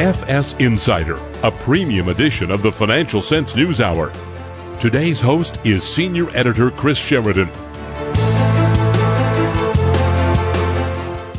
[0.00, 4.12] FS Insider, a premium edition of the Financial Sense News Hour.
[4.78, 7.48] Today's host is Senior Editor Cris Sheridan.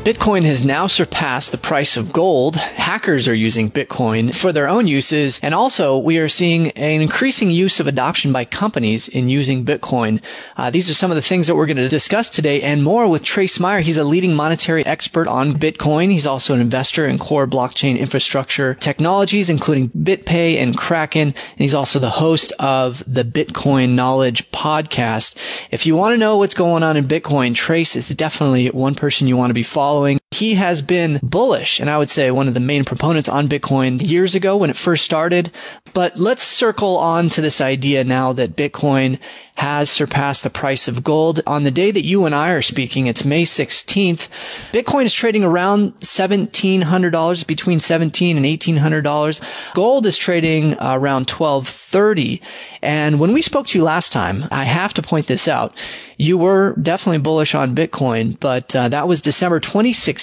[0.09, 2.55] Bitcoin has now surpassed the price of gold.
[2.55, 5.39] Hackers are using Bitcoin for their own uses.
[5.43, 10.19] And also, we are seeing an increasing use of adoption by companies in using Bitcoin.
[10.57, 13.07] Uh, these are some of the things that we're going to discuss today and more
[13.07, 13.81] with Trace Mayer.
[13.81, 16.09] He's a leading monetary expert on Bitcoin.
[16.09, 21.27] He's also an investor in core blockchain infrastructure technologies, including BitPay and Kraken.
[21.27, 25.35] And he's also the host of the Bitcoin Knowledge podcast.
[25.69, 29.27] If you want to know what's going on in Bitcoin, Trace is definitely one person
[29.27, 30.28] you want to be following following.
[30.31, 33.99] He has been bullish and I would say one of the main proponents on Bitcoin
[33.99, 35.51] years ago when it first started.
[35.93, 39.19] But let's circle on to this idea now that Bitcoin
[39.59, 41.41] has surpassed the price of gold.
[41.45, 44.29] On the day that you and I are speaking, it's May 16th.
[44.71, 49.73] Bitcoin is trading around $1,700, between $1,700 and $1,800.
[49.73, 52.41] Gold is trading around 1230.
[52.81, 55.75] And when we spoke to you last time, I have to point this out.
[56.17, 59.59] You were definitely bullish on Bitcoin, but uh, that was December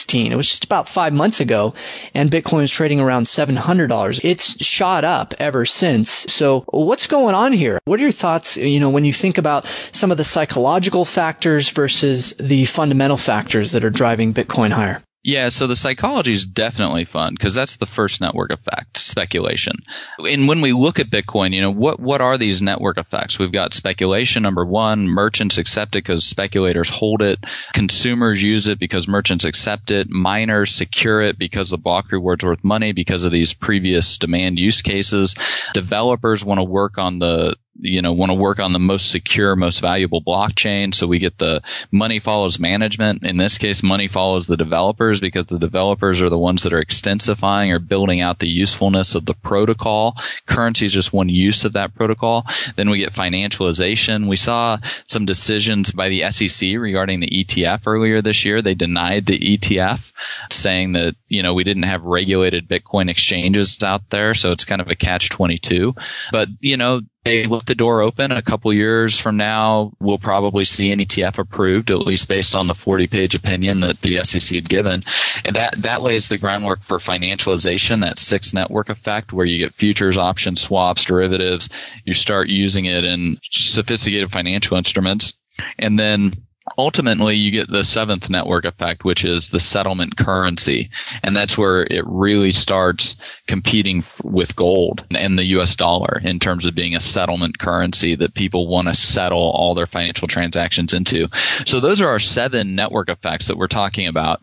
[0.05, 0.33] 2016.
[0.33, 1.75] It was just about five months ago,
[2.15, 4.21] and Bitcoin was trading around $700.
[4.23, 6.11] It's shot up ever since.
[6.11, 7.79] So what's going on here?
[7.85, 11.71] What are your thoughts, you know, when you think about some of the psychological factors
[11.71, 15.03] versus the fundamental factors that are driving Bitcoin higher?
[15.27, 19.75] Yeah, so the psychology is definitely fun because that's the first network effect, speculation.
[20.21, 23.37] And when we look at Bitcoin, you know, what, what are these network effects?
[23.37, 27.41] We've got speculation, number one, merchants accept it because speculators hold it,
[27.75, 32.63] consumers use it because merchants accept it, miners secure it because the block reward's worth
[32.63, 35.35] money because of these previous demand use cases,
[35.75, 39.55] developers want to work on the you know want to work on the most secure
[39.57, 43.25] most valuable blockchain so we get the money follows management.
[43.25, 46.83] In this case money follows the developers because the developers are the ones that are
[46.83, 50.17] extensifying or building out the usefulness of the protocol.
[50.47, 52.47] Currency is just one use of that protocol.
[52.77, 54.29] Then we get financialization.
[54.29, 58.63] We saw some decisions by the SEC regarding the ETF earlier this year.
[58.63, 60.13] They denied the ETF
[60.51, 64.81] saying that you know we didn't have regulated bitcoin exchanges out there so it's kind
[64.81, 65.95] of a catch 22
[66.33, 68.31] but you know they left the door open.
[68.31, 72.69] A couple years from now, we'll probably see an ETF approved, at least based on
[72.69, 75.03] the 40 page opinion that the SEC had given.
[75.45, 79.75] And that, that lays the groundwork for financialization, that six network effect where you get
[79.75, 81.69] futures, options, swaps, derivatives.
[82.05, 85.35] You start using it in sophisticated financial instruments.
[85.79, 86.46] And then
[86.79, 90.91] ultimately you get the seventh network effect, which is the settlement currency.
[91.23, 93.17] And that's where it really starts
[93.47, 98.35] competing with gold and the US dollar in terms of being a settlement currency that
[98.35, 101.29] people want to settle all their financial transactions into.
[101.67, 104.43] So those are our seven network effects that we're talking about.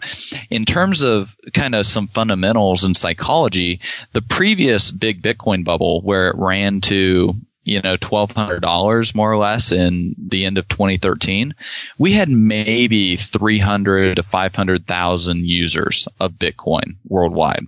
[0.50, 3.82] In terms of kind of some fundamentals in psychology,
[4.14, 9.72] the previous big Bitcoin bubble where it ran to you know, $1,200 more or less
[9.72, 11.56] in the end of 2013,
[11.98, 17.66] we had maybe 300 to 500,000 users of Bitcoin worldwide.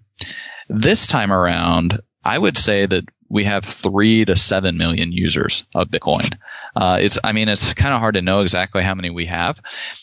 [0.67, 3.05] This time around, I would say that
[3.35, 6.33] we have three to seven million users of Bitcoin.
[6.73, 9.61] Uh, it's, I mean, it's kind of hard to know exactly how many we have.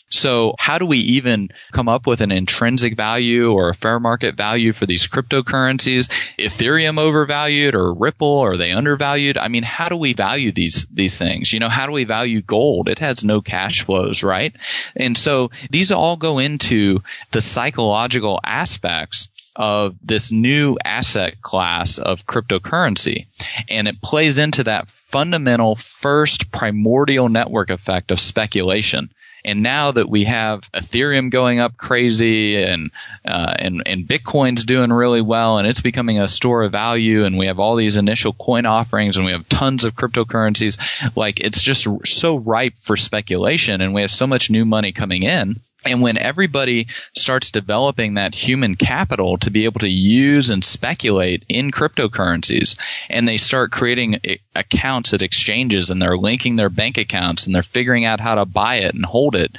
[0.09, 4.35] So how do we even come up with an intrinsic value or a fair market
[4.35, 6.09] value for these cryptocurrencies?
[6.37, 8.39] Ethereum overvalued or Ripple?
[8.39, 9.39] Are they undervalued?
[9.39, 11.53] I mean, how do we value these, these things?
[11.53, 12.87] You know, how do we value gold?
[12.87, 14.55] It has no cash flows, right?
[14.95, 17.01] And so these all go into
[17.31, 23.27] the psychological aspects of this new asset class of cryptocurrency.
[23.69, 29.11] And it plays into that fundamental first primordial network effect of speculation.
[29.45, 32.91] And now that we have Ethereum going up crazy and
[33.27, 37.37] uh, and and Bitcoin's doing really well and it's becoming a store of value and
[37.37, 40.79] we have all these initial coin offerings and we have tons of cryptocurrencies,
[41.17, 45.23] like it's just so ripe for speculation and we have so much new money coming
[45.23, 50.63] in and when everybody starts developing that human capital to be able to use and
[50.63, 54.19] speculate in cryptocurrencies, and they start creating
[54.55, 58.45] accounts at exchanges and they're linking their bank accounts and they're figuring out how to
[58.45, 59.51] buy it and hold it,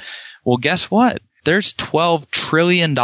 [0.43, 1.21] well, guess what?
[1.43, 2.95] There's $12 trillion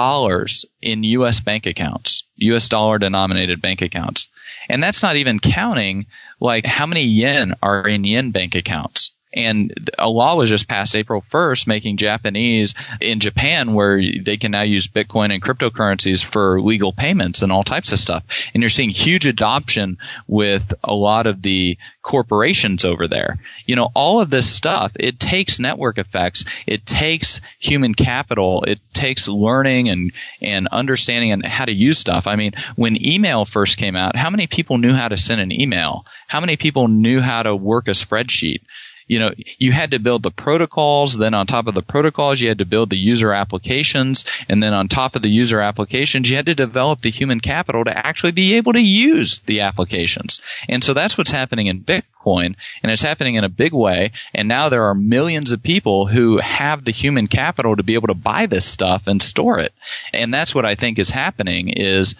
[0.81, 4.29] in US bank accounts, US dollar denominated bank accounts.
[4.67, 6.07] And that's not even counting
[6.39, 9.15] like how many yen are in yen bank accounts.
[9.33, 14.51] And a law was just passed April 1st, making Japanese in Japan where they can
[14.51, 18.25] now use Bitcoin and cryptocurrencies for legal payments and all types of stuff.
[18.53, 23.37] And you're seeing huge adoption with a lot of the corporations over there.
[23.65, 26.63] You know, all of this stuff, it takes network effects.
[26.65, 28.63] It takes human capital.
[28.63, 30.11] It takes learning and,
[30.41, 32.27] and understanding and how to use stuff.
[32.27, 35.51] I mean, when email first came out, how many people knew how to send an
[35.51, 36.05] email?
[36.27, 38.61] How many people knew how to work a spreadsheet?
[39.11, 41.17] You know, you had to build the protocols.
[41.17, 44.23] Then on top of the protocols, you had to build the user applications.
[44.47, 47.83] And then on top of the user applications, you had to develop the human capital
[47.83, 50.39] to actually be able to use the applications.
[50.69, 52.55] And so that's what's happening in Bitcoin.
[52.81, 54.13] And it's happening in a big way.
[54.33, 58.07] And now there are millions of people who have the human capital to be able
[58.07, 59.73] to buy this stuff and store it.
[60.13, 62.15] And that's what I think is happening is,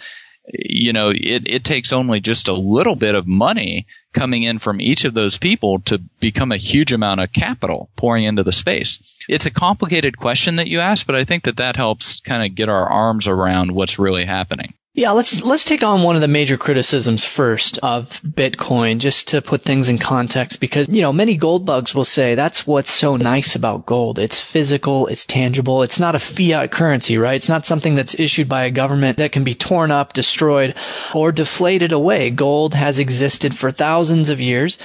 [0.53, 4.81] you know, it, it takes only just a little bit of money coming in from
[4.81, 9.19] each of those people to become a huge amount of capital pouring into the space.
[9.29, 12.55] It's a complicated question that you asked, but I think that that helps kind of
[12.55, 14.73] get our arms around what's really happening.
[14.93, 19.41] Yeah, let's let's take on one of the major criticisms first of Bitcoin, just to
[19.41, 23.15] put things in context, because you know many gold bugs will say that's what's so
[23.15, 24.19] nice about gold.
[24.19, 27.35] It's physical, it's tangible, it's not a fiat currency, right?
[27.35, 30.75] It's not something that's issued by a government that can be torn up, destroyed,
[31.15, 32.29] or deflated away.
[32.29, 34.77] Gold has existed for thousands of years,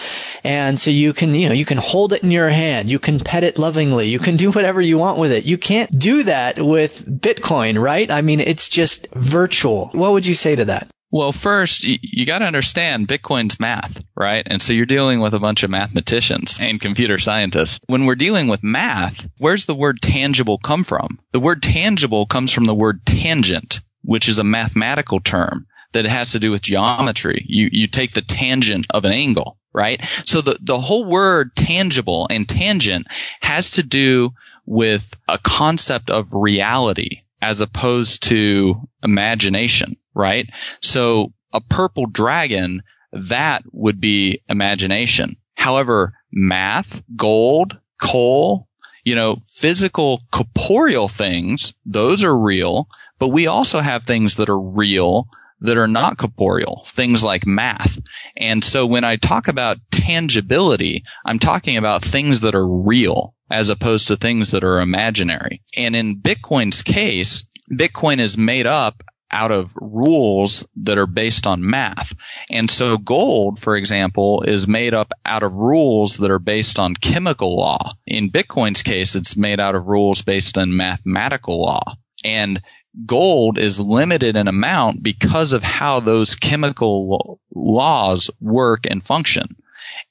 [0.44, 3.18] and so you can you know you can hold it in your hand, you can
[3.18, 5.46] pet it lovingly, you can do whatever you want with it.
[5.46, 8.08] You can't do that with Bitcoin, right?
[8.08, 10.88] I mean, it's just virtual what would you say to that?
[11.10, 14.42] Well, first, you, got to understand Bitcoin's math, right?
[14.44, 17.78] And so you're dealing with a bunch of mathematicians and computer scientists.
[17.86, 21.20] When we're dealing with math, where's the word tangible come from?
[21.30, 26.32] The word tangible comes from the word tangent, which is a mathematical term that has
[26.32, 27.44] to do with geometry.
[27.48, 30.02] You, you take the tangent of an angle, right?
[30.24, 33.06] So the, the whole word tangible and tangent
[33.40, 34.32] has to do
[34.66, 40.48] with a concept of reality as opposed to imagination, right?
[40.80, 45.36] So a purple dragon, that would be imagination.
[45.54, 48.68] However, math, gold, coal,
[49.04, 52.88] you know, physical corporeal things, those are real,
[53.18, 55.28] but we also have things that are real
[55.60, 57.98] that are not corporeal, things like math.
[58.36, 63.70] And so when I talk about tangibility, I'm talking about things that are real as
[63.70, 65.62] opposed to things that are imaginary.
[65.76, 71.68] And in Bitcoin's case, Bitcoin is made up out of rules that are based on
[71.68, 72.14] math.
[72.50, 76.94] And so gold, for example, is made up out of rules that are based on
[76.94, 77.92] chemical law.
[78.06, 81.96] In Bitcoin's case, it's made out of rules based on mathematical law.
[82.24, 82.62] And
[83.04, 89.56] gold is limited in amount because of how those chemical laws work and function.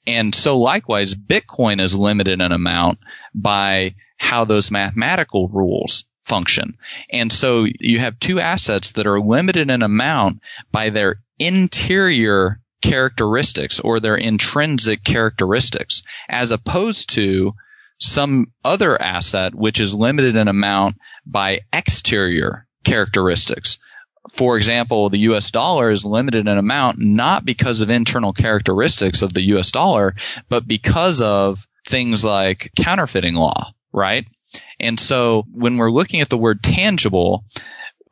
[0.06, 2.98] And so likewise, Bitcoin is limited in amount
[3.34, 6.76] by how those mathematical rules function.
[7.10, 13.80] And so you have two assets that are limited in amount by their interior characteristics
[13.80, 17.54] or their intrinsic characteristics as opposed to
[17.98, 23.78] some other asset which is limited in amount by exterior characteristics.
[24.30, 29.32] For example, the US dollar is limited in amount not because of internal characteristics of
[29.32, 30.14] the US dollar,
[30.48, 34.24] but because of things like counterfeiting law, right?
[34.80, 37.44] And so when we're looking at the word tangible,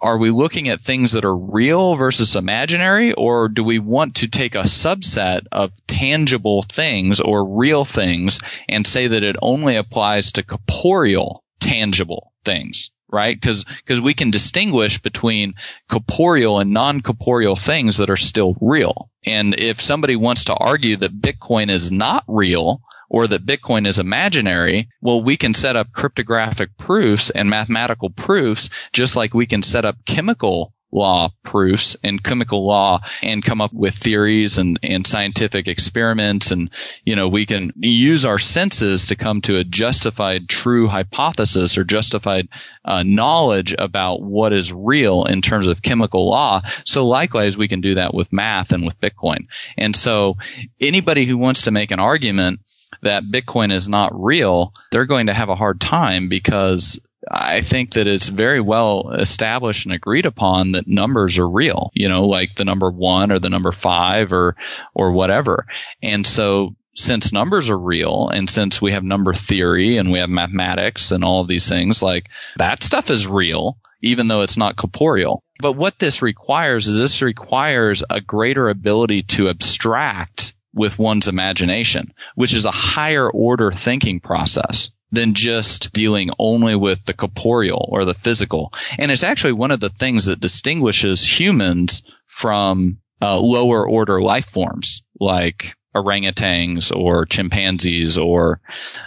[0.00, 4.28] are we looking at things that are real versus imaginary, or do we want to
[4.28, 10.32] take a subset of tangible things or real things and say that it only applies
[10.32, 12.90] to corporeal, tangible things?
[13.14, 13.40] Right?
[13.40, 15.54] Because because we can distinguish between
[15.88, 19.08] corporeal and non-corporeal things that are still real.
[19.24, 24.00] And if somebody wants to argue that Bitcoin is not real or that Bitcoin is
[24.00, 29.62] imaginary, well, we can set up cryptographic proofs and mathematical proofs just like we can
[29.62, 35.06] set up chemical law proofs and chemical law and come up with theories and, and
[35.06, 36.52] scientific experiments.
[36.52, 36.70] And,
[37.04, 41.84] you know, we can use our senses to come to a justified true hypothesis or
[41.84, 42.48] justified
[42.84, 46.60] uh, knowledge about what is real in terms of chemical law.
[46.84, 49.46] So likewise, we can do that with math and with Bitcoin.
[49.76, 50.36] And so
[50.80, 52.60] anybody who wants to make an argument
[53.02, 57.94] that Bitcoin is not real, they're going to have a hard time because I think
[57.94, 62.54] that it's very well established and agreed upon that numbers are real, you know, like
[62.54, 64.56] the number one or the number five or,
[64.94, 65.66] or whatever.
[66.02, 70.30] And so since numbers are real and since we have number theory and we have
[70.30, 74.76] mathematics and all of these things, like that stuff is real, even though it's not
[74.76, 75.42] corporeal.
[75.60, 82.12] But what this requires is this requires a greater ability to abstract with one's imagination,
[82.34, 88.04] which is a higher order thinking process than just dealing only with the corporeal or
[88.04, 88.72] the physical.
[88.98, 94.46] And it's actually one of the things that distinguishes humans from uh, lower order life
[94.46, 98.60] forms like orangutans or chimpanzees or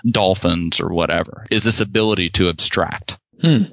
[0.09, 3.19] dolphins or whatever is this ability to abstract.
[3.41, 3.63] Hmm.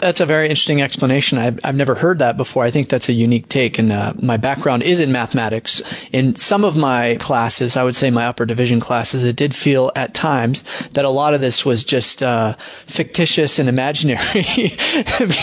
[0.00, 1.38] That's a very interesting explanation.
[1.38, 2.64] I've, I've never heard that before.
[2.64, 3.78] I think that's a unique take.
[3.78, 5.82] And uh, my background is in mathematics.
[6.12, 9.92] In some of my classes, I would say my upper division classes, it did feel
[9.94, 12.56] at times that a lot of this was just uh,
[12.86, 14.18] fictitious and imaginary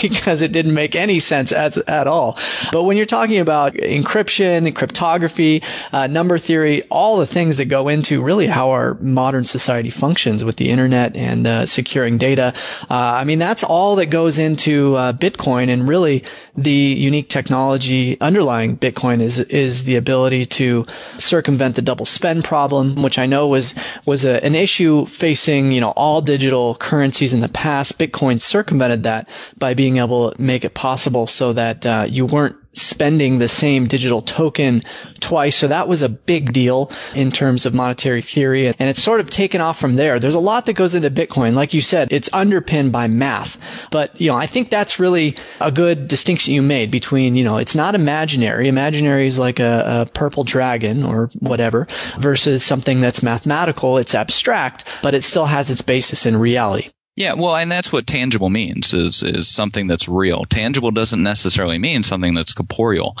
[0.02, 2.36] because it didn't make any sense at, at all.
[2.72, 5.62] But when you're talking about encryption, cryptography,
[5.92, 10.44] uh, number theory, all the things that go into really how our modern society functions
[10.44, 12.52] with the internet and uh, securing data,
[12.90, 16.24] uh, I mean, that's that's all that goes into uh, Bitcoin, and really
[16.56, 20.84] the unique technology underlying Bitcoin is is the ability to
[21.18, 25.80] circumvent the double spend problem, which I know was was a, an issue facing you
[25.80, 27.98] know all digital currencies in the past.
[27.98, 29.28] Bitcoin circumvented that
[29.58, 33.86] by being able to make it possible so that uh, you weren't spending the same
[33.86, 34.82] digital token
[35.20, 35.56] twice.
[35.56, 38.68] So that was a big deal in terms of monetary theory.
[38.68, 40.18] And it's sort of taken off from there.
[40.18, 41.54] There's a lot that goes into Bitcoin.
[41.54, 43.58] Like you said, it's underpinned by math.
[43.90, 47.58] But, you know, I think that's really a good distinction you made between, you know,
[47.58, 48.68] it's not imaginary.
[48.68, 51.86] Imaginary is like a, a purple dragon or whatever
[52.18, 53.98] versus something that's mathematical.
[53.98, 56.90] It's abstract, but it still has its basis in reality.
[57.22, 60.44] Yeah, well, and that's what tangible means is is something that's real.
[60.44, 63.16] Tangible doesn't necessarily mean something that's corporeal.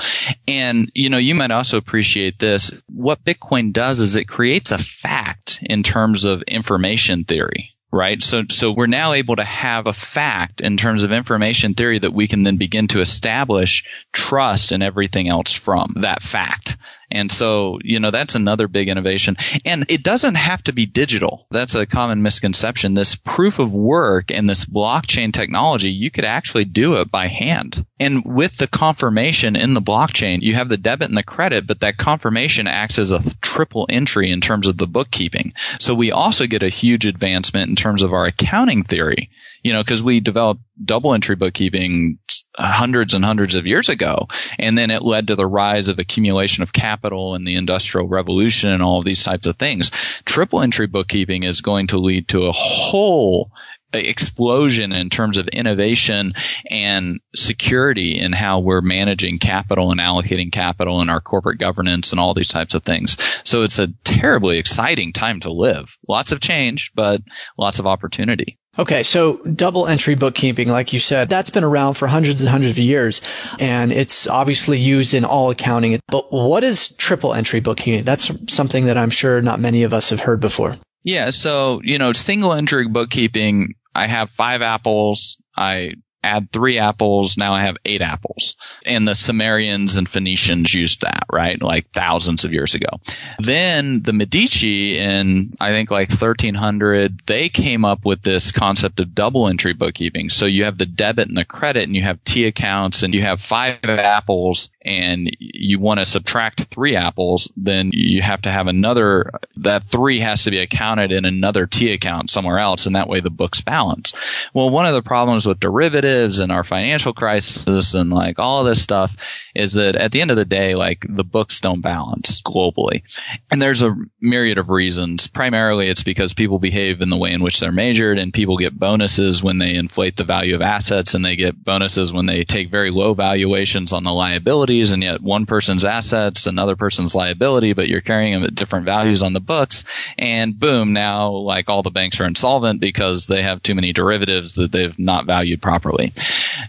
[0.48, 2.72] And you know, you might also appreciate this.
[2.88, 8.22] What Bitcoin does is it creates a fact in terms of information theory right?
[8.22, 12.14] So, so we're now able to have a fact in terms of information theory that
[12.14, 16.78] we can then begin to establish trust and everything else from that fact.
[17.12, 19.36] And so, you know, that's another big innovation.
[19.64, 21.46] And it doesn't have to be digital.
[21.50, 22.94] That's a common misconception.
[22.94, 27.84] This proof of work and this blockchain technology, you could actually do it by hand.
[28.00, 31.80] And with the confirmation in the blockchain, you have the debit and the credit, but
[31.80, 35.52] that confirmation acts as a triple entry in terms of the bookkeeping.
[35.78, 39.30] So we also get a huge advancement in terms of our accounting theory
[39.62, 42.18] you know, because we developed double entry bookkeeping
[42.56, 44.26] hundreds and hundreds of years ago.
[44.58, 48.70] And then it led to the rise of accumulation of capital and the industrial revolution
[48.70, 49.90] and all of these types of things.
[50.24, 53.52] Triple entry bookkeeping is going to lead to a whole
[53.92, 56.34] explosion in terms of innovation
[56.68, 62.20] and security in how we're managing capital and allocating capital in our corporate governance and
[62.20, 63.16] all these types of things.
[63.44, 65.96] So it's a terribly exciting time to live.
[66.08, 67.22] Lots of change, but
[67.56, 68.58] lots of opportunity.
[68.78, 72.70] Okay, so double entry bookkeeping, like you said, that's been around for hundreds and hundreds
[72.70, 73.20] of years,
[73.58, 76.00] and it's obviously used in all accounting.
[76.08, 78.04] But what is triple entry bookkeeping?
[78.04, 80.76] That's something that I'm sure not many of us have heard before.
[81.04, 85.42] Yeah, so, you know, single entry bookkeeping, I have five apples.
[85.56, 87.36] I add three apples.
[87.36, 88.56] Now I have eight apples.
[88.86, 91.60] And the Sumerians and Phoenicians used that, right?
[91.60, 93.00] Like thousands of years ago.
[93.38, 99.14] Then the Medici in, I think like 1300, they came up with this concept of
[99.14, 100.28] double entry bookkeeping.
[100.28, 103.22] So you have the debit and the credit and you have T accounts and you
[103.22, 108.68] have five apples and you want to subtract three apples, then you have to have
[108.68, 112.86] another, that three has to be accounted in another T account somewhere else.
[112.86, 114.14] And that way the books balance.
[114.54, 118.82] Well, one of the problems with derivatives and our financial crisis and like all this
[118.82, 123.02] stuff is that at the end of the day, like the books don't balance globally.
[123.50, 125.28] And there's a myriad of reasons.
[125.28, 128.78] Primarily it's because people behave in the way in which they're measured and people get
[128.78, 132.70] bonuses when they inflate the value of assets and they get bonuses when they take
[132.70, 137.88] very low valuations on the liabilities and yet one person's assets, another person's liability, but
[137.88, 139.84] you're carrying them at different values on the books.
[140.18, 144.54] And boom, now like all the banks are insolvent because they have too many derivatives
[144.54, 146.01] that they've not valued properly.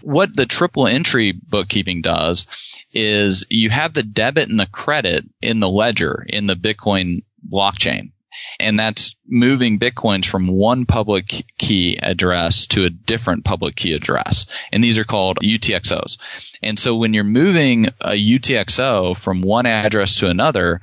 [0.02, 2.46] What the triple entry bookkeeping does
[2.92, 8.12] is you have the debit and the credit in the ledger in the Bitcoin blockchain
[8.60, 14.46] and that's moving bitcoins from one public key address to a different public key address.
[14.72, 16.56] And these are called UTXOs.
[16.62, 20.80] And so when you're moving a UTXO from one address to another,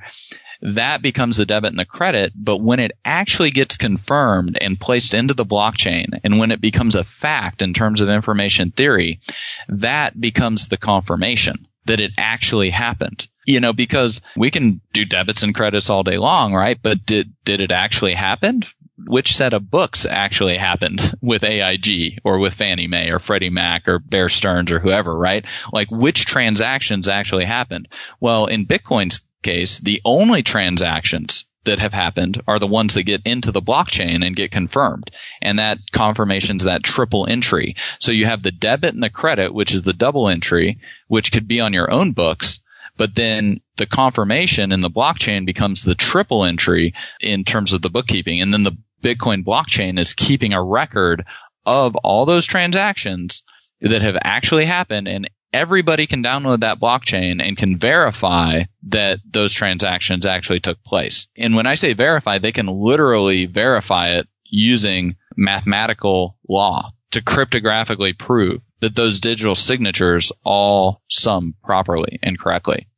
[0.62, 2.32] that becomes the debit and the credit.
[2.34, 6.94] But when it actually gets confirmed and placed into the blockchain, and when it becomes
[6.94, 9.20] a fact in terms of information theory,
[9.68, 15.42] that becomes the confirmation that it actually happened you know, because we can do debits
[15.42, 16.78] and credits all day long, right?
[16.80, 18.62] But did, did it actually happen?
[19.04, 23.88] Which set of books actually happened with AIG or with Fannie Mae or Freddie Mac
[23.88, 25.44] or Bear Stearns or whoever, right?
[25.72, 27.88] Like which transactions actually happened?
[28.20, 33.22] Well, in Bitcoin's case, the only transactions that have happened are the ones that get
[33.24, 35.10] into the blockchain and get confirmed.
[35.40, 37.76] And that confirmation's that triple entry.
[38.00, 41.46] So you have the debit and the credit, which is the double entry, which could
[41.46, 42.62] be on your own books
[42.96, 47.90] but then the confirmation in the blockchain becomes the triple entry in terms of the
[47.90, 48.40] bookkeeping.
[48.40, 51.24] And then the Bitcoin blockchain is keeping a record
[51.64, 53.42] of all those transactions
[53.80, 59.52] that have actually happened and everybody can download that blockchain and can verify that those
[59.52, 61.28] transactions actually took place.
[61.36, 68.16] And when I say verify, they can literally verify it using mathematical law to cryptographically
[68.16, 72.88] prove that those digital signatures all sum properly and correctly.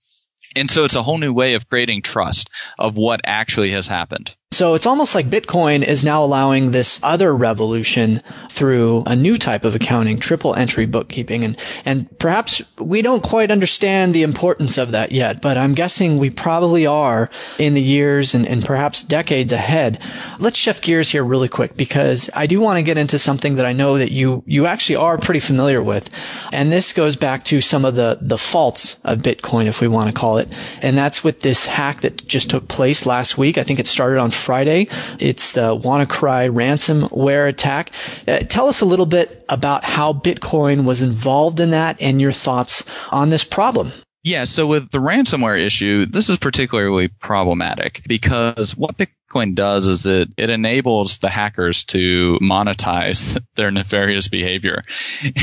[0.57, 4.35] And so it's a whole new way of creating trust of what actually has happened.
[4.55, 8.21] So it's almost like Bitcoin is now allowing this other revolution
[8.51, 11.43] through a new type of accounting, triple entry bookkeeping.
[11.43, 16.19] And, and perhaps we don't quite understand the importance of that yet, but I'm guessing
[16.19, 20.01] we probably are in the years and, and perhaps decades ahead.
[20.39, 23.67] Let's shift gears here really quick because I do want to get into something that
[23.67, 26.11] I know that you, you actually are pretty familiar with.
[26.53, 30.15] And this goes back to some of the, the faults of Bitcoin, if we want
[30.15, 30.47] to call it.
[30.81, 33.59] And that's with this hack that just took place last week.
[33.59, 34.89] I think it started on Friday.
[35.19, 37.91] It's the WannaCry ransomware attack.
[38.29, 42.33] Uh, tell us a little bit about how Bitcoin was involved in that and your
[42.33, 43.93] thoughts on this problem.
[44.25, 50.07] Yeah, so with the ransomware issue, this is particularly problematic because what Bitcoin does is
[50.07, 54.83] it, it enables the hackers to monetize their nefarious behavior,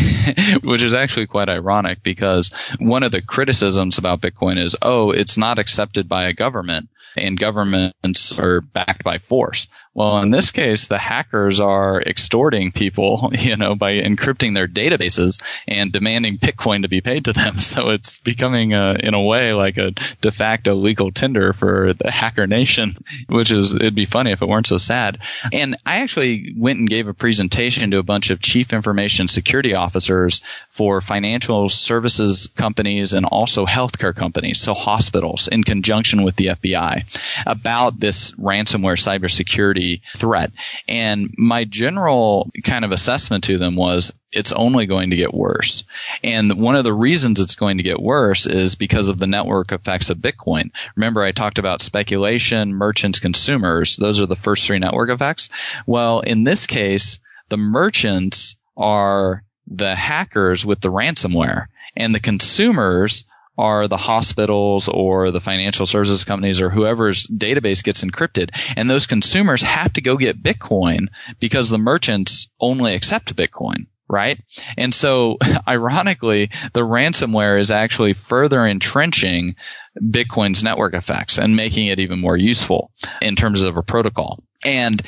[0.63, 5.37] which is actually quite ironic because one of the criticisms about Bitcoin is, oh, it's
[5.37, 9.67] not accepted by a government and governments are backed by force.
[9.93, 15.43] Well, in this case, the hackers are extorting people, you know, by encrypting their databases
[15.67, 17.55] and demanding Bitcoin to be paid to them.
[17.71, 22.11] So it's becoming, a, in a way, like a de facto legal tender for the
[22.11, 22.95] hacker nation,
[23.29, 25.19] which is, it'd be funny if it weren't so sad.
[25.53, 29.73] And I actually went and gave a presentation to a bunch of chief information security
[29.73, 36.47] officers for financial services companies and also healthcare companies, so hospitals, in conjunction with the
[36.47, 37.00] FBI,
[37.45, 40.51] about this ransomware cybersecurity security threat.
[40.87, 45.83] And my general kind of assessment to them was it's only going to get worse.
[46.23, 49.71] And one of the reasons it's going to get worse is because of the network
[49.71, 50.71] effects of Bitcoin.
[50.95, 53.97] Remember, I talked about speculation, merchants, consumers.
[53.97, 55.49] Those are the first three network effects.
[55.85, 63.29] Well, in this case, the merchants are the hackers with the ransomware and the consumers
[63.61, 68.49] are the hospitals or the financial services companies or whoever's database gets encrypted.
[68.75, 71.07] And those consumers have to go get Bitcoin
[71.39, 74.43] because the merchants only accept Bitcoin right?
[74.77, 79.55] And so, ironically, the ransomware is actually further entrenching
[79.97, 84.43] Bitcoin's network effects and making it even more useful in terms of a protocol.
[84.65, 85.01] And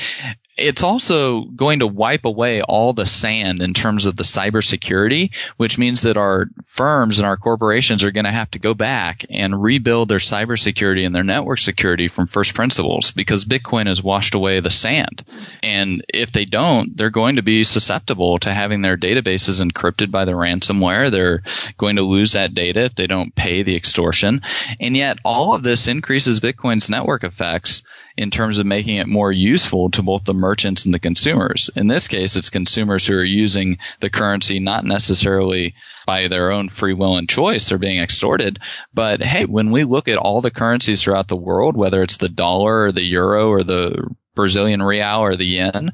[0.58, 5.80] it's also going to wipe away all the sand in terms of the cybersecurity, which
[5.80, 9.62] means that our firms and our corporations are going to have to go back and
[9.62, 14.60] rebuild their cybersecurity and their network security from first principles because Bitcoin has washed away
[14.60, 15.24] the sand.
[15.64, 20.26] And if they don't, they're going to be susceptible to having their databases encrypted by
[20.26, 21.10] the ransomware.
[21.10, 21.42] They're
[21.78, 24.42] going to lose that data if they don't pay the extortion.
[24.80, 27.82] And yet all of this increases Bitcoin's network effects
[28.16, 31.70] in terms of making it more useful to both the merchants and the consumers.
[31.76, 36.70] In this case, it's consumers who are using the currency not necessarily by their own
[36.70, 38.60] free will and choice are being extorted.
[38.94, 42.30] But hey, when we look at all the currencies throughout the world, whether it's the
[42.30, 45.94] dollar or the euro or the Brazilian real or the yen,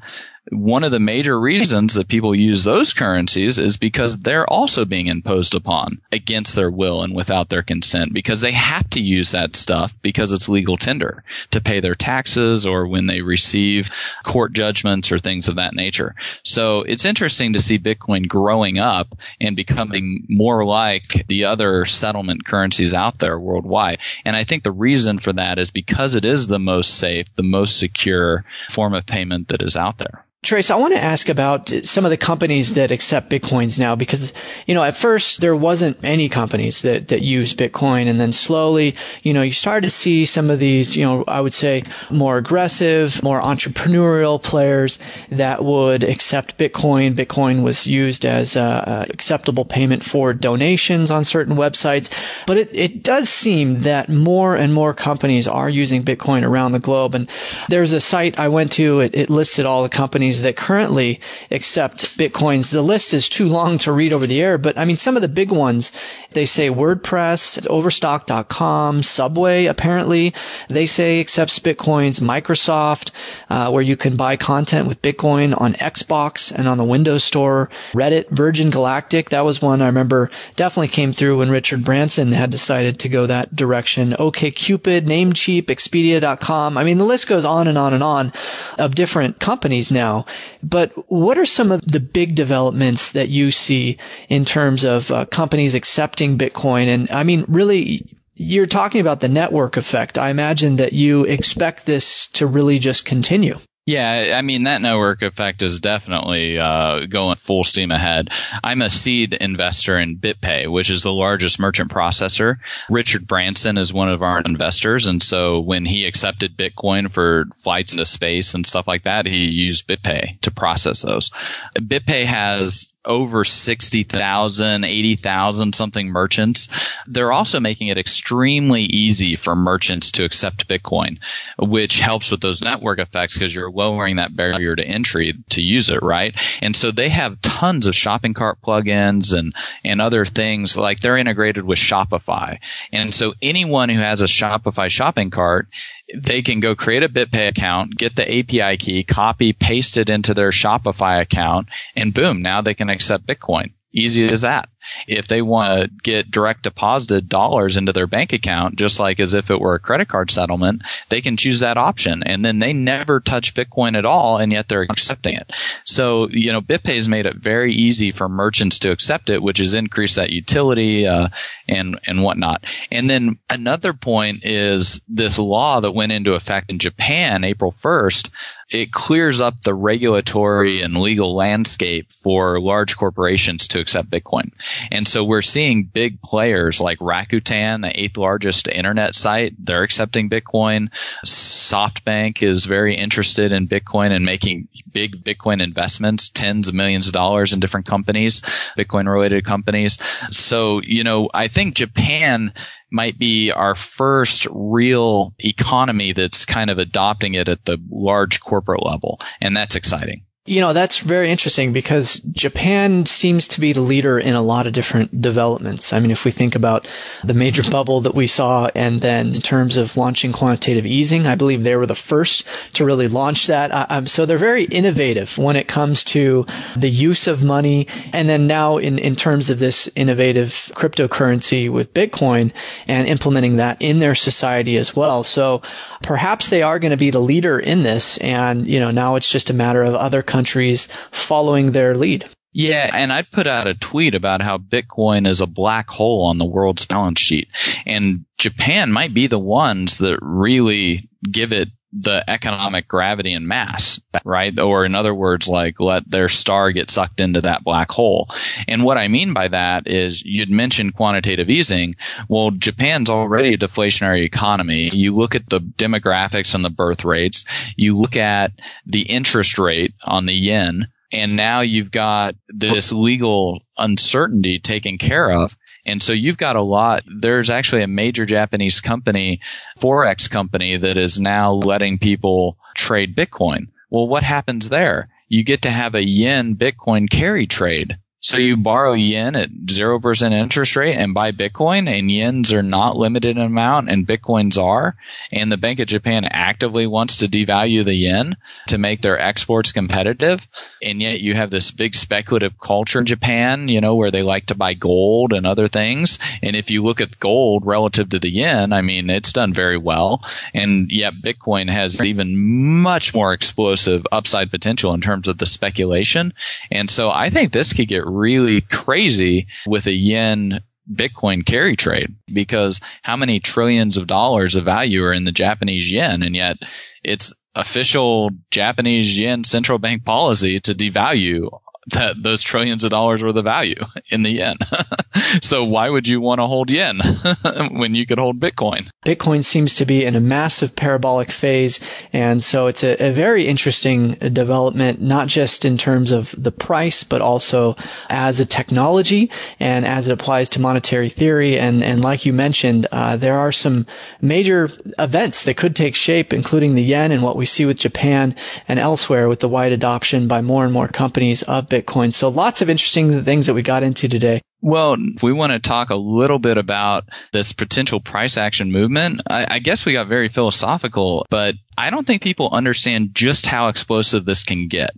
[0.50, 5.06] one of the major reasons that people use those currencies is because they're also being
[5.06, 9.54] imposed upon against their will and without their consent because they have to use that
[9.54, 13.90] stuff because it's legal tender to pay their taxes or when they receive
[14.24, 16.16] court judgments or things of that nature.
[16.42, 22.44] So it's interesting to see Bitcoin growing up and becoming more like the other settlement
[22.44, 23.98] currencies out there worldwide.
[24.24, 27.44] And I think the reason for that is because it is the most safe, the
[27.44, 30.24] most secure form of payment that is out there.
[30.42, 34.32] Trace, I want to ask about some of the companies that accept Bitcoins now because,
[34.66, 38.06] you know, at first there wasn't any companies that, that use Bitcoin.
[38.06, 41.42] And then slowly, you know, you started to see some of these, you know, I
[41.42, 44.98] would say more aggressive, more entrepreneurial players
[45.28, 47.12] that would accept Bitcoin.
[47.14, 52.10] Bitcoin was used as a, a acceptable payment for donations on certain websites.
[52.46, 56.78] But it, it does seem that more and more companies are using Bitcoin around the
[56.78, 57.14] globe.
[57.14, 57.28] And
[57.68, 61.20] there's a site I went to, it, it listed all the companies companies that currently
[61.50, 62.70] accept Bitcoins.
[62.70, 65.22] The list is too long to read over the air, but I mean, some of
[65.22, 65.90] the big ones,
[66.30, 70.32] they say WordPress, Overstock.com, Subway, apparently,
[70.68, 73.10] they say accepts Bitcoins, Microsoft,
[73.48, 77.68] uh, where you can buy content with Bitcoin on Xbox and on the Windows Store,
[77.92, 82.50] Reddit, Virgin Galactic, that was one I remember definitely came through when Richard Branson had
[82.50, 84.12] decided to go that direction.
[84.12, 86.78] OKCupid, Namecheap, Expedia.com.
[86.78, 88.32] I mean, the list goes on and on and on
[88.78, 90.19] of different companies now
[90.62, 95.24] but what are some of the big developments that you see in terms of uh,
[95.26, 96.86] companies accepting Bitcoin?
[96.86, 98.00] And I mean, really,
[98.34, 100.18] you're talking about the network effect.
[100.18, 103.58] I imagine that you expect this to really just continue.
[103.86, 108.28] Yeah, I mean that network effect is definitely uh, going full steam ahead.
[108.62, 112.58] I'm a seed investor in BitPay, which is the largest merchant processor.
[112.88, 117.92] Richard Branson is one of our investors, and so when he accepted Bitcoin for flights
[117.92, 121.30] into space and stuff like that, he used BitPay to process those.
[121.74, 126.68] BitPay has over 60,000, 80,000 something merchants.
[127.06, 131.18] They're also making it extremely easy for merchants to accept Bitcoin,
[131.58, 135.90] which helps with those network effects because you're lowering that barrier to entry to use
[135.90, 136.34] it, right?
[136.62, 141.16] And so they have tons of shopping cart plugins and, and other things like they're
[141.16, 142.58] integrated with Shopify.
[142.92, 145.66] And so anyone who has a Shopify shopping cart
[146.14, 150.34] they can go create a BitPay account, get the API key, copy, paste it into
[150.34, 153.72] their Shopify account, and boom, now they can accept Bitcoin.
[153.92, 154.68] Easy as that.
[155.06, 159.34] If they want to get direct deposited dollars into their bank account, just like as
[159.34, 162.22] if it were a credit card settlement, they can choose that option.
[162.22, 165.50] And then they never touch Bitcoin at all, and yet they're accepting it.
[165.84, 169.58] So, you know, BitPay has made it very easy for merchants to accept it, which
[169.58, 171.28] has increased that utility uh,
[171.68, 172.64] and, and whatnot.
[172.90, 178.30] And then another point is this law that went into effect in Japan April 1st
[178.70, 184.52] it clears up the regulatory and legal landscape for large corporations to accept Bitcoin.
[184.92, 190.30] And so we're seeing big players like Rakuten, the eighth largest internet site, they're accepting
[190.30, 190.90] Bitcoin.
[191.26, 197.12] SoftBank is very interested in Bitcoin and making big Bitcoin investments, tens of millions of
[197.12, 198.40] dollars in different companies,
[198.78, 199.98] Bitcoin related companies.
[200.30, 202.52] So, you know, I think Japan
[202.90, 208.84] might be our first real economy that's kind of adopting it at the large corporate
[208.84, 209.20] level.
[209.40, 210.24] And that's exciting.
[210.46, 214.66] You know, that's very interesting because Japan seems to be the leader in a lot
[214.66, 215.92] of different developments.
[215.92, 216.88] I mean, if we think about
[217.22, 221.34] the major bubble that we saw and then in terms of launching quantitative easing, I
[221.34, 223.70] believe they were the first to really launch that.
[223.90, 227.86] Um, so they're very innovative when it comes to the use of money.
[228.14, 232.50] And then now in, in terms of this innovative cryptocurrency with Bitcoin
[232.86, 235.22] and implementing that in their society as well.
[235.22, 235.60] So
[236.02, 238.16] perhaps they are going to be the leader in this.
[238.18, 242.24] And, you know, now it's just a matter of other countries following their lead.
[242.52, 246.38] Yeah, and I put out a tweet about how Bitcoin is a black hole on
[246.38, 247.48] the world's balance sheet.
[247.86, 254.00] And Japan might be the ones that really give it the economic gravity and mass,
[254.24, 254.56] right?
[254.58, 258.28] Or in other words, like let their star get sucked into that black hole.
[258.68, 261.94] And what I mean by that is you'd mentioned quantitative easing.
[262.28, 264.88] Well, Japan's already a deflationary economy.
[264.92, 267.44] You look at the demographics and the birth rates.
[267.76, 268.52] You look at
[268.86, 270.88] the interest rate on the yen.
[271.12, 275.56] And now you've got this legal uncertainty taken care of.
[275.86, 277.04] And so you've got a lot.
[277.06, 279.40] There's actually a major Japanese company,
[279.78, 283.68] Forex company, that is now letting people trade Bitcoin.
[283.90, 285.08] Well, what happens there?
[285.28, 290.32] You get to have a yen Bitcoin carry trade So you borrow yen at 0%
[290.32, 294.94] interest rate and buy Bitcoin and yens are not limited in amount and Bitcoins are.
[295.32, 298.34] And the Bank of Japan actively wants to devalue the yen
[298.68, 300.46] to make their exports competitive.
[300.82, 304.46] And yet you have this big speculative culture in Japan, you know, where they like
[304.46, 306.18] to buy gold and other things.
[306.42, 309.78] And if you look at gold relative to the yen, I mean, it's done very
[309.78, 310.22] well.
[310.52, 312.36] And yet Bitcoin has even
[312.82, 316.34] much more explosive upside potential in terms of the speculation.
[316.70, 320.60] And so I think this could get really crazy with a yen
[320.92, 325.90] Bitcoin carry trade because how many trillions of dollars of value are in the Japanese
[325.90, 326.22] yen?
[326.22, 326.56] And yet
[327.04, 331.50] it's official Japanese yen central bank policy to devalue
[331.88, 334.56] that those trillions of dollars worth of value in the yen.
[335.42, 337.00] so why would you want to hold yen
[337.70, 338.88] when you could hold Bitcoin?
[339.04, 341.80] Bitcoin seems to be in a massive parabolic phase.
[342.12, 347.02] And so it's a, a very interesting development, not just in terms of the price,
[347.02, 347.76] but also
[348.10, 351.58] as a technology and as it applies to monetary theory.
[351.58, 353.86] And, and like you mentioned, uh, there are some
[354.20, 358.34] major events that could take shape, including the yen and what we see with Japan
[358.68, 361.79] and elsewhere with the wide adoption by more and more companies of Bitcoin.
[362.14, 364.42] So lots of interesting things that we got into today.
[364.62, 369.22] Well, we want to talk a little bit about this potential price action movement.
[369.28, 373.68] I, I, guess we got very philosophical, but I don't think people understand just how
[373.68, 374.90] explosive this can get.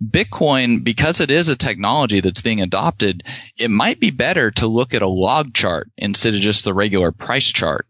[0.00, 3.24] Bitcoin, because it is a technology that's being adopted,
[3.56, 7.10] it might be better to look at a log chart instead of just the regular
[7.10, 7.86] price chart.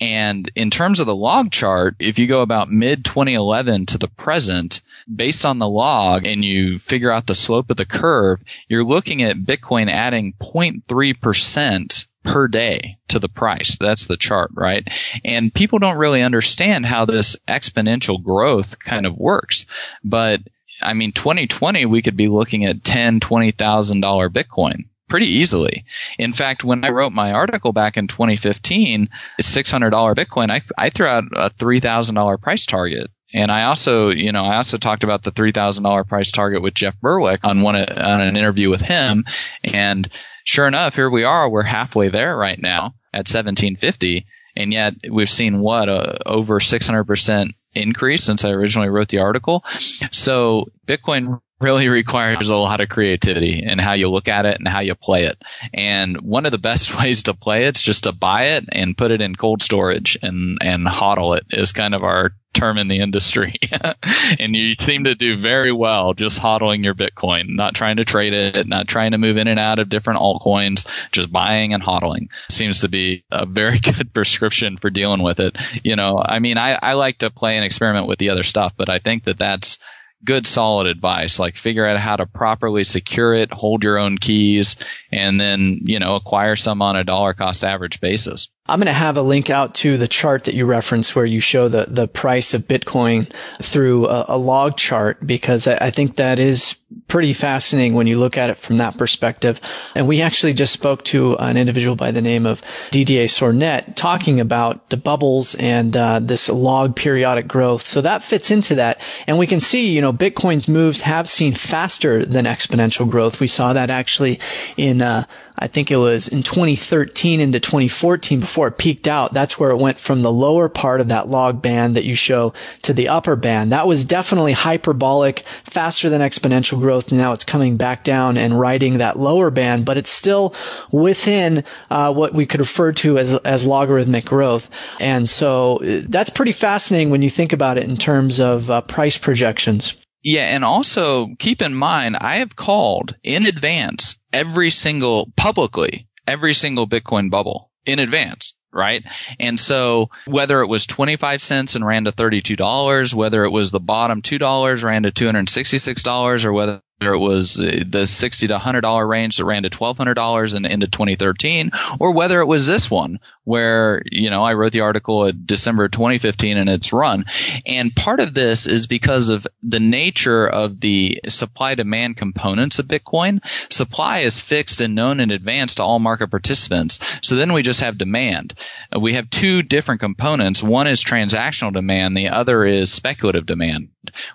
[0.00, 4.08] And in terms of the log chart, if you go about mid 2011 to the
[4.08, 4.80] present,
[5.12, 9.22] based on the log and you figure out the slope of the curve, you're looking
[9.22, 13.78] at Bitcoin adding 0.3% per day to the price.
[13.78, 14.86] That's the chart, right?
[15.24, 19.66] And people don't really understand how this exponential growth kind of works.
[20.04, 20.40] But
[20.82, 25.84] I mean, 2020, we could be looking at ten, twenty thousand dollar Bitcoin pretty easily.
[26.18, 29.10] In fact, when I wrote my article back in 2015,
[29.42, 33.10] $600 Bitcoin, I, I threw out a $3,000 price target.
[33.32, 36.98] And I also, you know, I also talked about the $3,000 price target with Jeff
[37.00, 39.24] Berwick on one, on an interview with him.
[39.62, 40.08] And
[40.44, 41.48] sure enough, here we are.
[41.48, 44.26] We're halfway there right now at 1750.
[44.56, 49.64] And yet we've seen what, a, over 600% increase since I originally wrote the article.
[50.10, 54.66] So Bitcoin really requires a lot of creativity in how you look at it and
[54.66, 55.38] how you play it.
[55.74, 58.96] And one of the best ways to play it is just to buy it and
[58.96, 62.88] put it in cold storage and, and hodl it is kind of our term in
[62.88, 63.54] the industry.
[64.40, 68.32] and you seem to do very well just hodling your Bitcoin, not trying to trade
[68.32, 72.28] it, not trying to move in and out of different altcoins, just buying and hodling
[72.48, 75.56] seems to be a very good prescription for dealing with it.
[75.84, 78.72] You know, I mean, I, I like to play and experiment with the other stuff,
[78.76, 79.78] but I think that that's
[80.24, 84.76] good solid advice like figure out how to properly secure it hold your own keys
[85.10, 88.92] and then you know acquire some on a dollar cost average basis I'm going to
[88.92, 92.06] have a link out to the chart that you referenced where you show the, the
[92.06, 93.28] price of Bitcoin
[93.60, 96.76] through a, a log chart because I, I, think that is
[97.08, 99.60] pretty fascinating when you look at it from that perspective.
[99.96, 104.38] And we actually just spoke to an individual by the name of Didier Sornette talking
[104.38, 107.84] about the bubbles and uh, this log periodic growth.
[107.84, 109.00] So that fits into that.
[109.26, 113.40] And we can see, you know, Bitcoin's moves have seen faster than exponential growth.
[113.40, 114.38] We saw that actually
[114.76, 115.26] in uh,
[115.60, 119.34] I think it was in 2013 into 2014 before it peaked out.
[119.34, 122.54] That's where it went from the lower part of that log band that you show
[122.82, 123.70] to the upper band.
[123.70, 127.12] That was definitely hyperbolic, faster than exponential growth.
[127.12, 130.54] Now it's coming back down and riding that lower band, but it's still
[130.90, 134.70] within uh, what we could refer to as as logarithmic growth.
[134.98, 138.80] And so uh, that's pretty fascinating when you think about it in terms of uh,
[138.82, 139.94] price projections.
[140.22, 146.54] Yeah, and also keep in mind, I have called in advance every single publicly every
[146.54, 149.04] single Bitcoin bubble in advance right?
[149.38, 153.80] And so whether it was 25 cents and ran to $32, whether it was the
[153.80, 159.44] bottom $2 ran to $266 or whether it was the 60 to $100 range that
[159.46, 164.44] ran to $1,200 and into 2013, or whether it was this one where, you know,
[164.44, 167.24] I wrote the article at December 2015 and it's run.
[167.66, 172.86] And part of this is because of the nature of the supply demand components of
[172.86, 173.40] Bitcoin.
[173.72, 177.18] Supply is fixed and known in advance to all market participants.
[177.22, 178.54] So then we just have demand.
[178.96, 180.62] We have two different components.
[180.62, 182.16] One is transactional demand.
[182.16, 183.88] The other is speculative demand.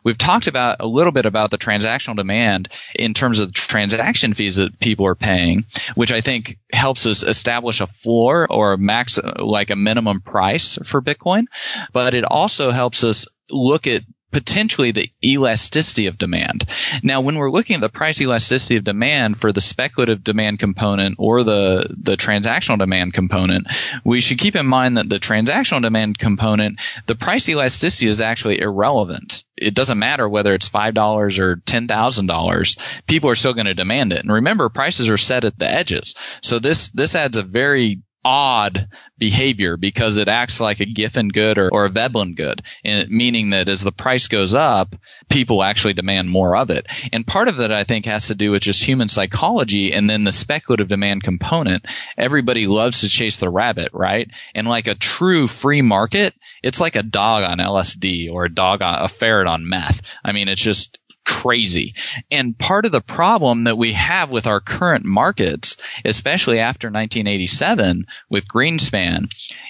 [0.03, 2.54] We've talked about a little bit about the transactional demand
[2.97, 5.65] in terms of transaction fees that people are paying,
[5.95, 10.77] which I think helps us establish a floor or a max, like a minimum price
[10.83, 11.45] for Bitcoin.
[11.93, 14.01] But it also helps us look at
[14.35, 16.65] potentially the elasticity of demand.
[17.01, 21.15] Now, when we're looking at the price elasticity of demand for the speculative demand component
[21.19, 23.67] or the, the transactional demand component,
[24.03, 28.59] we should keep in mind that the transactional demand component, the price elasticity is actually
[28.59, 29.45] irrelevant.
[29.55, 33.05] It doesn't matter whether it's $5 or $10,000.
[33.07, 34.19] People are still going to demand it.
[34.19, 36.13] And remember, prices are set at the edges.
[36.41, 41.59] So this, this adds a very odd behavior because it acts like a Giffen good
[41.59, 44.95] or, or a Veblen good, meaning that as the price goes up,
[45.29, 46.87] people actually demand more of it.
[47.13, 50.23] And part of that, I think, has to do with just human psychology and then
[50.23, 51.85] the speculative demand component.
[52.17, 54.29] Everybody loves to chase the rabbit, right?
[54.55, 56.33] And like a true free market,
[56.63, 60.01] it's like a dog on LSD or a dog on a ferret on meth.
[60.23, 61.95] I mean, it's just crazy.
[62.31, 68.05] And part of the problem that we have with our current markets, especially after 1987
[68.29, 69.27] with Greenspan,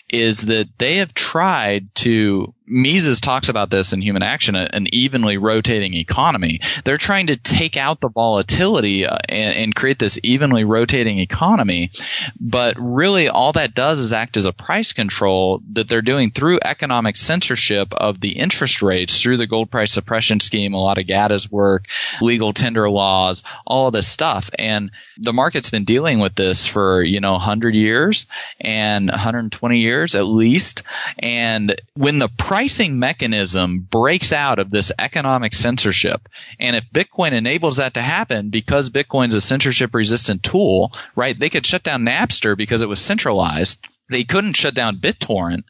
[0.09, 5.37] is that they have tried to Mises talks about this in Human Action, an evenly
[5.37, 6.61] rotating economy.
[6.83, 11.91] They're trying to take out the volatility uh, and, and, create this evenly rotating economy.
[12.39, 16.59] But really, all that does is act as a price control that they're doing through
[16.63, 21.05] economic censorship of the interest rates through the gold price suppression scheme, a lot of
[21.05, 21.85] GATA's work,
[22.21, 24.49] legal tender laws, all of this stuff.
[24.57, 28.27] And the market's been dealing with this for, you know, 100 years
[28.59, 30.83] and 120 years at least.
[31.19, 37.75] And when the pricing mechanism breaks out of this economic censorship, and if Bitcoin enables
[37.77, 41.37] that to happen because Bitcoin's a censorship resistant tool, right?
[41.37, 43.85] They could shut down Napster because it was centralized.
[44.09, 45.63] They couldn't shut down BitTorrent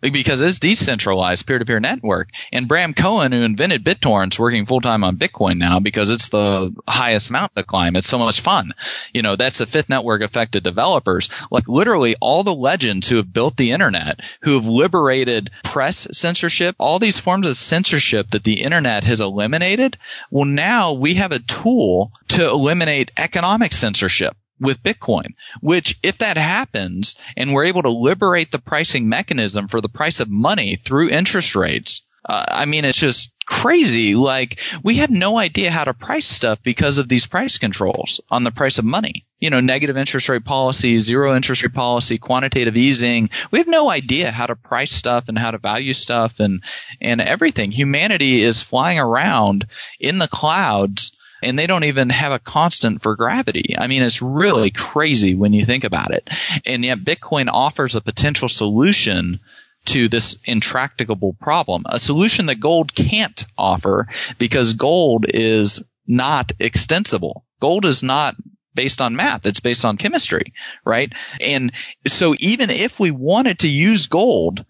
[0.00, 2.28] because it's decentralized peer-to-peer network.
[2.52, 7.32] And Bram Cohen, who invented BitTorrents, working full-time on Bitcoin now because it's the highest
[7.32, 7.96] mountain to climb.
[7.96, 8.72] It's so much fun.
[9.12, 11.30] You know, that's the fifth network effect developers.
[11.50, 16.76] Like literally all the legends who have built the internet, who have liberated press censorship,
[16.78, 19.96] all these forms of censorship that the internet has eliminated.
[20.30, 26.36] Well, now we have a tool to eliminate economic censorship with Bitcoin, which if that
[26.36, 31.10] happens and we're able to liberate the pricing mechanism for the price of money through
[31.10, 34.16] interest rates, uh, I mean, it's just crazy.
[34.16, 38.42] Like we have no idea how to price stuff because of these price controls on
[38.42, 39.24] the price of money.
[39.38, 43.30] You know, negative interest rate policy, zero interest rate policy, quantitative easing.
[43.52, 46.64] We have no idea how to price stuff and how to value stuff and,
[47.00, 47.70] and everything.
[47.70, 49.66] Humanity is flying around
[50.00, 53.76] in the clouds and they don't even have a constant for gravity.
[53.78, 56.28] I mean, it's really crazy when you think about it.
[56.66, 59.40] And yet Bitcoin offers a potential solution
[59.86, 67.44] to this intractable problem, a solution that gold can't offer because gold is not extensible.
[67.60, 68.34] Gold is not
[68.74, 69.46] based on math.
[69.46, 70.52] It's based on chemistry,
[70.84, 71.12] right?
[71.40, 71.72] And
[72.06, 74.64] so even if we wanted to use gold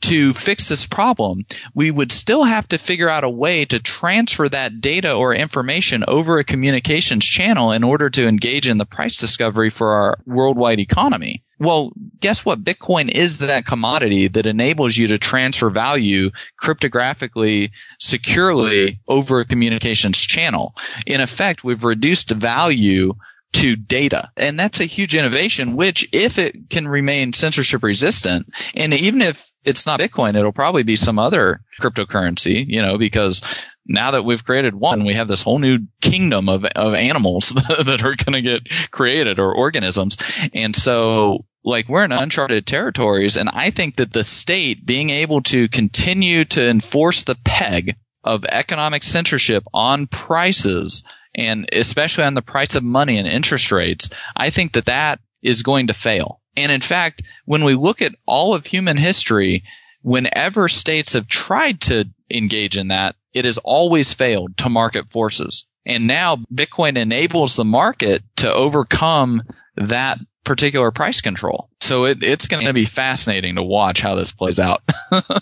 [0.00, 4.48] to fix this problem, we would still have to figure out a way to transfer
[4.48, 9.18] that data or information over a communications channel in order to engage in the price
[9.18, 11.42] discovery for our worldwide economy.
[11.58, 12.62] Well, guess what?
[12.62, 16.30] Bitcoin is that commodity that enables you to transfer value
[16.60, 20.76] cryptographically securely over a communications channel.
[21.04, 23.14] In effect, we've reduced value
[23.54, 24.30] to data.
[24.36, 29.50] And that's a huge innovation, which if it can remain censorship resistant, and even if
[29.64, 33.42] it's not Bitcoin, it'll probably be some other cryptocurrency, you know, because
[33.86, 38.02] now that we've created one, we have this whole new kingdom of, of animals that
[38.04, 40.18] are going to get created or organisms.
[40.52, 43.36] And so like we're in uncharted territories.
[43.36, 48.44] And I think that the state being able to continue to enforce the peg of
[48.44, 51.02] economic censorship on prices
[51.38, 55.62] and especially on the price of money and interest rates, I think that that is
[55.62, 56.40] going to fail.
[56.56, 59.62] And in fact, when we look at all of human history,
[60.02, 65.66] whenever states have tried to engage in that, it has always failed to market forces.
[65.86, 69.44] And now Bitcoin enables the market to overcome
[69.76, 71.68] that particular price control.
[71.80, 74.82] So it, it's going to be fascinating to watch how this plays out.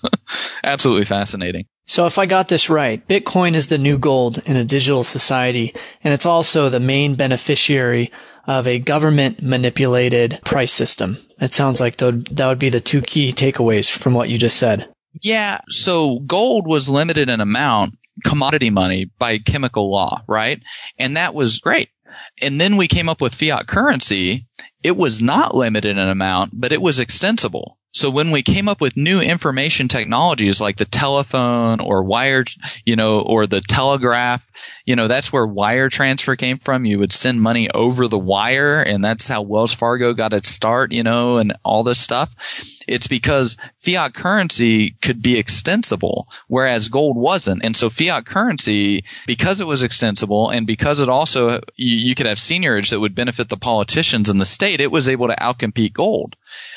[0.64, 1.66] Absolutely fascinating.
[1.86, 5.74] So if I got this right, Bitcoin is the new gold in a digital society,
[6.02, 8.10] and it's also the main beneficiary
[8.48, 11.18] of a government manipulated price system.
[11.40, 14.92] It sounds like that would be the two key takeaways from what you just said.
[15.22, 15.58] Yeah.
[15.68, 20.60] So gold was limited in amount, commodity money by chemical law, right?
[20.98, 21.90] And that was great.
[22.42, 24.45] And then we came up with fiat currency.
[24.87, 27.77] It was not limited in amount, but it was extensible.
[27.96, 32.44] So when we came up with new information technologies like the telephone or wire,
[32.85, 34.46] you know, or the telegraph,
[34.85, 36.85] you know, that's where wire transfer came from.
[36.85, 40.92] You would send money over the wire and that's how Wells Fargo got its start,
[40.92, 42.35] you know, and all this stuff.
[42.87, 47.64] It's because fiat currency could be extensible, whereas gold wasn't.
[47.64, 52.26] And so fiat currency, because it was extensible and because it also, you, you could
[52.26, 55.94] have seigniorage that would benefit the politicians in the state, it was able to outcompete
[55.94, 56.37] gold.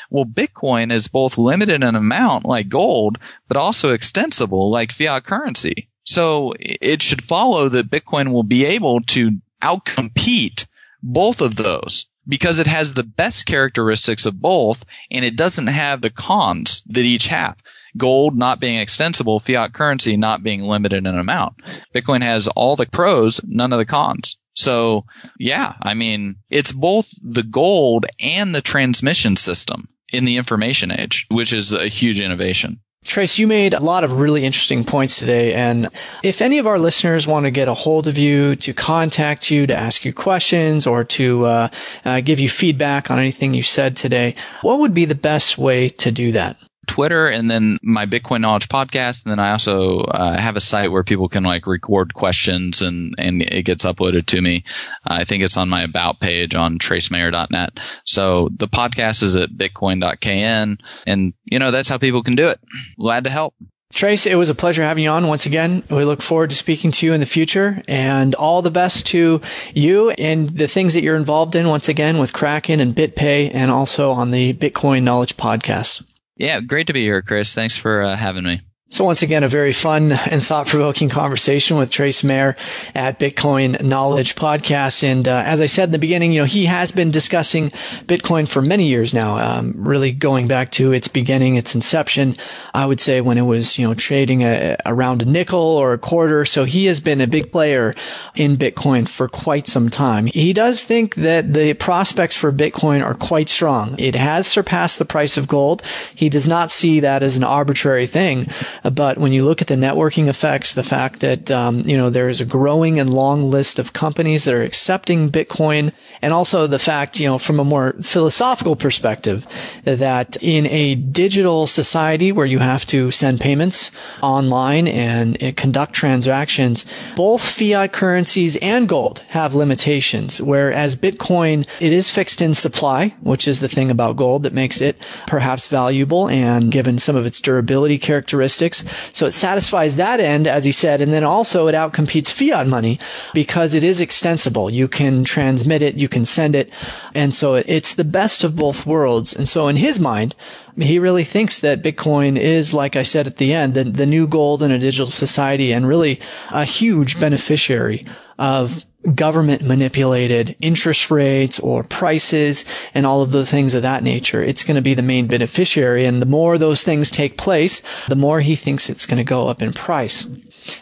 [0.09, 5.89] Well, Bitcoin is both limited in amount like gold, but also extensible like fiat currency.
[6.03, 10.65] So it should follow that Bitcoin will be able to outcompete
[11.03, 16.01] both of those because it has the best characteristics of both and it doesn't have
[16.01, 17.61] the cons that each have.
[17.97, 21.57] Gold not being extensible, fiat currency not being limited in amount.
[21.93, 24.37] Bitcoin has all the pros, none of the cons.
[24.53, 25.05] So
[25.37, 31.27] yeah, I mean, it's both the gold and the transmission system in the information age,
[31.29, 32.79] which is a huge innovation.
[33.05, 35.53] Trace, you made a lot of really interesting points today.
[35.53, 35.89] And
[36.21, 39.65] if any of our listeners want to get a hold of you, to contact you,
[39.67, 41.69] to ask you questions, or to uh,
[42.03, 45.87] uh, give you feedback on anything you said today, what would be the best way
[45.89, 46.57] to do that?
[46.89, 49.23] Twitter and then my Bitcoin Knowledge podcast.
[49.23, 53.13] And then I also uh, have a site where people can like record questions and,
[53.17, 54.63] and it gets uploaded to me.
[55.05, 57.79] Uh, I think it's on my about page on tracemayer.net.
[58.05, 60.79] So the podcast is at bitcoin.kn.
[61.05, 62.59] And, you know, that's how people can do it.
[62.99, 63.53] Glad to help.
[63.91, 65.83] Trace, it was a pleasure having you on once again.
[65.89, 69.41] We look forward to speaking to you in the future and all the best to
[69.73, 73.71] you and the things that you're involved in once again with Kraken and BitPay and
[73.71, 76.03] also on the Bitcoin Knowledge podcast.
[76.39, 77.53] Yeah, great to be here, Cris.
[77.53, 78.61] Thanks for uh, having me.
[78.91, 82.55] So once again, a very fun and thought-provoking conversation with Trace Mayer
[82.95, 85.03] at Bitcoin Knowledge Podcast.
[85.03, 87.69] And uh, as I said in the beginning, you know, he has been discussing
[88.07, 92.35] Bitcoin for many years now, um, really going back to its beginning, its inception.
[92.73, 95.99] I would say when it was, you know, trading a, around a nickel or a
[95.99, 96.43] quarter.
[96.43, 97.93] So he has been a big player
[98.33, 100.25] in Bitcoin for quite some time.
[100.25, 103.99] He does think that the prospects for Bitcoin are quite strong.
[103.99, 105.83] It has surpassed the price of gold.
[106.15, 108.47] He does not see that as an arbitrary thing.
[108.83, 112.29] But when you look at the networking effects, the fact that, um, you know, there
[112.29, 115.91] is a growing and long list of companies that are accepting Bitcoin
[116.21, 119.45] and also the fact, you know, from a more philosophical perspective
[119.83, 123.91] that in a digital society where you have to send payments
[124.21, 130.41] online and conduct transactions, both fiat currencies and gold have limitations.
[130.41, 134.81] Whereas Bitcoin, it is fixed in supply, which is the thing about gold that makes
[134.81, 134.97] it
[135.27, 138.83] perhaps valuable and given some of its durability characteristics.
[139.13, 142.99] So it satisfies that end, as he said, and then also it outcompetes fiat money
[143.33, 144.69] because it is extensible.
[144.69, 146.69] You can transmit it, you can send it,
[147.13, 149.33] and so it's the best of both worlds.
[149.33, 150.35] And so in his mind,
[150.75, 154.27] he really thinks that Bitcoin is, like I said at the end, the, the new
[154.27, 156.19] gold in a digital society and really
[156.51, 158.05] a huge beneficiary
[158.37, 158.85] of
[159.15, 164.43] government manipulated interest rates or prices and all of the things of that nature.
[164.43, 166.05] It's going to be the main beneficiary.
[166.05, 169.47] And the more those things take place, the more he thinks it's going to go
[169.47, 170.25] up in price.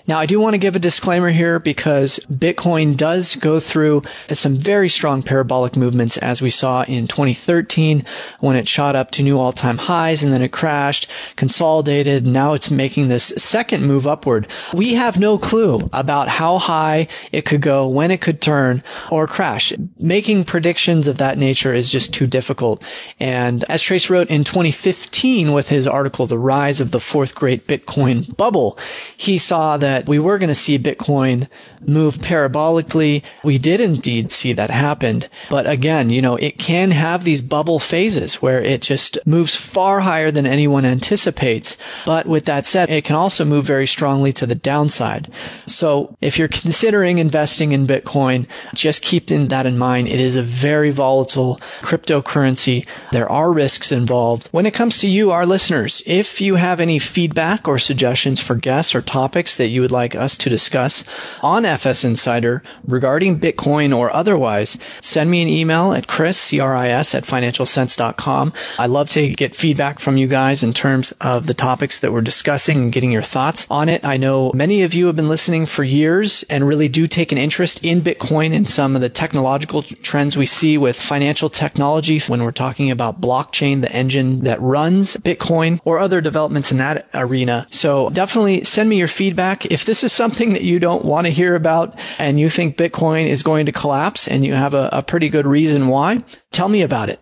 [0.07, 4.57] Now, I do want to give a disclaimer here because Bitcoin does go through some
[4.57, 8.05] very strong parabolic movements as we saw in 2013
[8.39, 12.25] when it shot up to new all-time highs and then it crashed, consolidated.
[12.25, 14.47] Now it's making this second move upward.
[14.73, 19.27] We have no clue about how high it could go, when it could turn or
[19.27, 19.73] crash.
[19.99, 22.83] Making predictions of that nature is just too difficult.
[23.19, 27.67] And as Trace wrote in 2015 with his article, The Rise of the Fourth Great
[27.67, 28.77] Bitcoin Bubble,
[29.15, 31.47] he saw that we were going to see Bitcoin
[31.81, 33.23] move parabolically.
[33.43, 35.23] We did indeed see that happen.
[35.49, 39.99] But again, you know, it can have these bubble phases where it just moves far
[40.01, 41.77] higher than anyone anticipates.
[42.05, 45.31] But with that said, it can also move very strongly to the downside.
[45.65, 50.07] So if you're considering investing in Bitcoin, just keep that in mind.
[50.07, 52.87] It is a very volatile cryptocurrency.
[53.11, 54.47] There are risks involved.
[54.51, 58.55] When it comes to you, our listeners, if you have any feedback or suggestions for
[58.55, 61.03] guests or topics that you would like us to discuss
[61.41, 67.23] on FS Insider regarding Bitcoin or otherwise, send me an email at cris, C-R-I-S, at
[67.23, 68.53] financialsense.com.
[68.79, 72.21] I love to get feedback from you guys in terms of the topics that we're
[72.21, 74.03] discussing and getting your thoughts on it.
[74.05, 77.37] I know many of you have been listening for years and really do take an
[77.37, 82.43] interest in Bitcoin and some of the technological trends we see with financial technology when
[82.43, 87.67] we're talking about blockchain, the engine that runs Bitcoin or other developments in that arena.
[87.69, 89.46] So definitely send me your feedback.
[89.71, 93.27] If this is something that you don't want to hear about and you think Bitcoin
[93.27, 96.81] is going to collapse and you have a, a pretty good reason why, tell me
[96.81, 97.19] about it.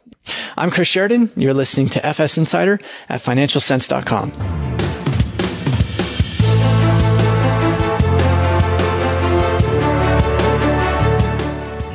[0.58, 1.32] I'm Cris Sheridan.
[1.36, 4.32] You're listening to FS Insider at financialsense.com.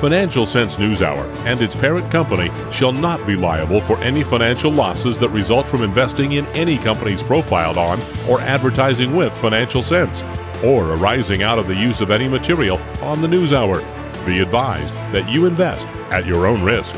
[0.00, 5.18] Financial Sense NewsHour and its parent company shall not be liable for any financial losses
[5.18, 10.22] that result from investing in any companies profiled on or advertising with Financial Sense,
[10.64, 13.84] or arising out of the use of any material on the NewsHour.
[14.24, 16.94] Be advised that you invest at your own risk.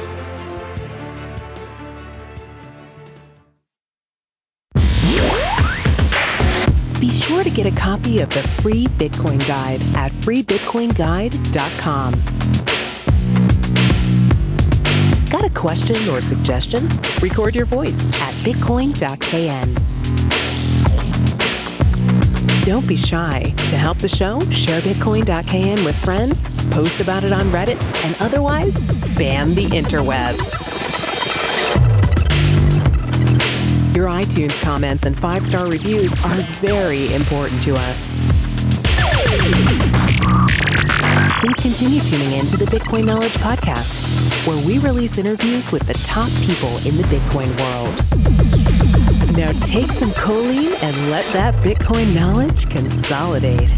[7.01, 12.15] Be sure to get a copy of the free Bitcoin Guide at freebitcoinguide.com.
[15.33, 16.87] Got a question or suggestion?
[17.23, 19.75] Record your voice at bitcoin.kn.
[22.67, 23.43] Don't be shy.
[23.71, 28.77] To help the show, share bitcoin.kn with friends, post about it on Reddit, and otherwise
[28.83, 30.53] spam the interwebs.
[33.97, 38.13] Your iTunes comments and five star reviews are very important to us
[41.43, 43.99] please continue tuning in to the Bitcoin Knowledge Podcast,
[44.47, 49.37] where we release interviews with the top people in the Bitcoin world.
[49.37, 53.73] Now take some choline and let that Bitcoin knowledge consolidate.